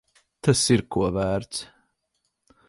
Tas 0.47 0.63
ir 0.75 0.83
ko 0.95 1.11
vērts. 1.19 1.63